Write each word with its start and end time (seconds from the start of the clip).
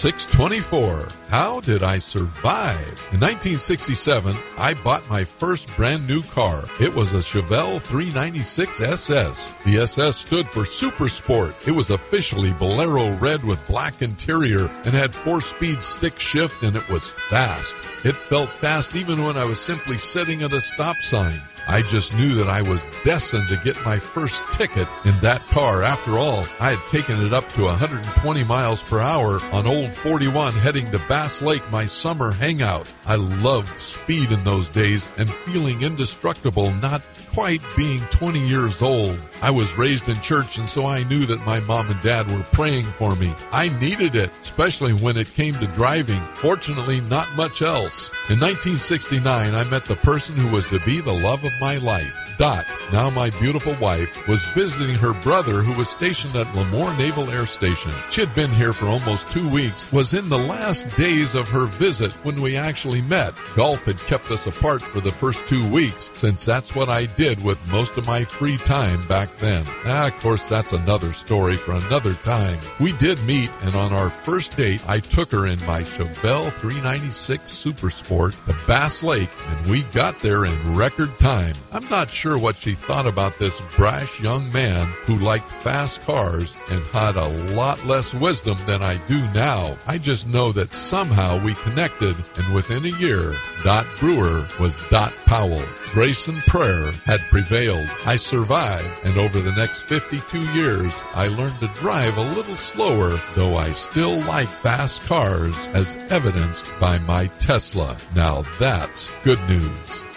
624. 0.00 1.08
How 1.28 1.60
did 1.60 1.82
I 1.82 1.98
survive? 1.98 2.88
In 3.12 3.20
1967, 3.20 4.34
I 4.56 4.72
bought 4.72 5.06
my 5.10 5.24
first 5.24 5.68
brand 5.76 6.08
new 6.08 6.22
car. 6.22 6.64
It 6.80 6.94
was 6.94 7.12
a 7.12 7.18
Chevelle 7.18 7.82
396 7.82 8.80
SS. 8.80 9.52
The 9.66 9.80
SS 9.80 10.16
stood 10.16 10.48
for 10.48 10.64
Super 10.64 11.10
Sport. 11.10 11.54
It 11.68 11.72
was 11.72 11.90
officially 11.90 12.50
Bolero 12.52 13.14
red 13.18 13.44
with 13.44 13.66
black 13.66 14.00
interior 14.00 14.70
and 14.86 14.94
had 14.94 15.14
four 15.14 15.42
speed 15.42 15.82
stick 15.82 16.18
shift 16.18 16.62
and 16.62 16.78
it 16.78 16.88
was 16.88 17.10
fast. 17.10 17.76
It 18.02 18.14
felt 18.14 18.48
fast 18.48 18.96
even 18.96 19.22
when 19.22 19.36
I 19.36 19.44
was 19.44 19.60
simply 19.60 19.98
sitting 19.98 20.42
at 20.42 20.54
a 20.54 20.62
stop 20.62 20.96
sign. 21.02 21.42
I 21.70 21.82
just 21.82 22.16
knew 22.16 22.34
that 22.34 22.48
I 22.48 22.62
was 22.62 22.84
destined 23.04 23.46
to 23.46 23.56
get 23.62 23.84
my 23.84 24.00
first 24.00 24.42
ticket 24.54 24.88
in 25.04 25.16
that 25.20 25.40
car. 25.50 25.84
After 25.84 26.18
all, 26.18 26.44
I 26.58 26.70
had 26.74 26.88
taken 26.88 27.24
it 27.24 27.32
up 27.32 27.48
to 27.50 27.62
120 27.62 28.42
miles 28.42 28.82
per 28.82 28.98
hour 28.98 29.38
on 29.52 29.68
Old 29.68 29.92
41 29.92 30.52
heading 30.54 30.90
to 30.90 30.98
Bass 31.06 31.40
Lake, 31.42 31.62
my 31.70 31.86
summer 31.86 32.32
hangout. 32.32 32.92
I 33.06 33.14
loved 33.14 33.78
speed 33.78 34.32
in 34.32 34.42
those 34.42 34.68
days 34.68 35.08
and 35.16 35.30
feeling 35.30 35.82
indestructible, 35.82 36.72
not 36.82 37.02
quite 37.32 37.62
being 37.76 38.00
20 38.10 38.40
years 38.40 38.82
old. 38.82 39.16
I 39.42 39.50
was 39.50 39.78
raised 39.78 40.08
in 40.08 40.20
church 40.20 40.58
and 40.58 40.68
so 40.68 40.86
I 40.86 41.04
knew 41.04 41.24
that 41.26 41.46
my 41.46 41.60
mom 41.60 41.88
and 41.88 42.00
dad 42.02 42.30
were 42.30 42.42
praying 42.52 42.84
for 42.84 43.14
me. 43.16 43.32
I 43.52 43.68
needed 43.78 44.16
it, 44.16 44.30
especially 44.42 44.92
when 44.92 45.16
it 45.16 45.28
came 45.28 45.54
to 45.54 45.66
driving. 45.68 46.20
Fortunately, 46.34 47.00
not 47.02 47.28
much 47.36 47.62
else. 47.62 48.10
In 48.28 48.40
1969, 48.40 49.54
I 49.54 49.64
met 49.64 49.84
the 49.84 49.96
person 49.96 50.36
who 50.36 50.48
was 50.48 50.66
to 50.66 50.80
be 50.80 51.00
the 51.00 51.12
love 51.12 51.44
of 51.44 51.52
my 51.60 51.76
life. 51.76 52.19
Dot, 52.40 52.64
now 52.90 53.10
my 53.10 53.28
beautiful 53.28 53.74
wife, 53.82 54.26
was 54.26 54.42
visiting 54.54 54.94
her 54.94 55.12
brother 55.12 55.62
who 55.62 55.78
was 55.78 55.90
stationed 55.90 56.34
at 56.36 56.46
Lemoore 56.54 56.96
Naval 56.96 57.28
Air 57.28 57.44
Station. 57.44 57.92
She 58.10 58.22
had 58.22 58.34
been 58.34 58.50
here 58.52 58.72
for 58.72 58.86
almost 58.86 59.30
two 59.30 59.46
weeks, 59.50 59.92
was 59.92 60.14
in 60.14 60.30
the 60.30 60.38
last 60.38 60.88
days 60.96 61.34
of 61.34 61.50
her 61.50 61.66
visit 61.66 62.14
when 62.24 62.40
we 62.40 62.56
actually 62.56 63.02
met. 63.02 63.34
Golf 63.56 63.84
had 63.84 63.98
kept 63.98 64.30
us 64.30 64.46
apart 64.46 64.80
for 64.80 65.00
the 65.00 65.12
first 65.12 65.46
two 65.48 65.70
weeks, 65.70 66.10
since 66.14 66.46
that's 66.46 66.74
what 66.74 66.88
I 66.88 67.04
did 67.04 67.44
with 67.44 67.60
most 67.68 67.98
of 67.98 68.06
my 68.06 68.24
free 68.24 68.56
time 68.56 69.06
back 69.06 69.36
then. 69.36 69.66
Ah, 69.84 70.06
of 70.06 70.18
course, 70.20 70.42
that's 70.44 70.72
another 70.72 71.12
story 71.12 71.56
for 71.56 71.72
another 71.72 72.14
time. 72.14 72.58
We 72.80 72.92
did 72.92 73.22
meet, 73.24 73.50
and 73.60 73.74
on 73.74 73.92
our 73.92 74.08
first 74.08 74.56
date, 74.56 74.82
I 74.88 75.00
took 75.00 75.30
her 75.32 75.46
in 75.46 75.62
my 75.66 75.82
Chevelle 75.82 76.50
396 76.50 77.52
Super 77.52 77.90
Sport 77.90 78.34
to 78.46 78.56
Bass 78.66 79.02
Lake, 79.02 79.28
and 79.48 79.66
we 79.66 79.82
got 79.92 80.18
there 80.20 80.46
in 80.46 80.74
record 80.74 81.18
time. 81.18 81.52
I'm 81.70 81.86
not 81.90 82.08
sure 82.08 82.29
what 82.38 82.56
she 82.56 82.74
thought 82.74 83.06
about 83.06 83.38
this 83.38 83.60
brash 83.76 84.20
young 84.20 84.52
man 84.52 84.86
who 85.06 85.16
liked 85.16 85.50
fast 85.50 86.02
cars 86.02 86.56
and 86.70 86.82
had 86.86 87.16
a 87.16 87.54
lot 87.54 87.84
less 87.84 88.14
wisdom 88.14 88.58
than 88.66 88.82
I 88.82 88.96
do 89.06 89.20
now. 89.32 89.76
I 89.86 89.98
just 89.98 90.28
know 90.28 90.52
that 90.52 90.74
somehow 90.74 91.42
we 91.42 91.54
connected, 91.54 92.16
and 92.36 92.54
within 92.54 92.84
a 92.84 92.98
year, 92.98 93.34
Dot 93.64 93.86
Brewer 93.98 94.46
was 94.58 94.74
Dot 94.88 95.12
Powell. 95.26 95.64
Grace 95.92 96.28
and 96.28 96.38
prayer 96.42 96.92
had 97.04 97.20
prevailed. 97.30 97.88
I 98.06 98.16
survived, 98.16 98.86
and 99.04 99.18
over 99.18 99.40
the 99.40 99.52
next 99.52 99.82
52 99.82 100.38
years, 100.52 101.02
I 101.14 101.28
learned 101.28 101.58
to 101.60 101.66
drive 101.80 102.16
a 102.16 102.34
little 102.34 102.56
slower, 102.56 103.20
though 103.34 103.56
I 103.56 103.72
still 103.72 104.18
like 104.20 104.48
fast 104.48 105.02
cars, 105.06 105.68
as 105.68 105.96
evidenced 106.10 106.72
by 106.78 106.98
my 106.98 107.26
Tesla. 107.38 107.96
Now 108.14 108.42
that's 108.58 109.10
good 109.24 109.40
news. 109.48 110.09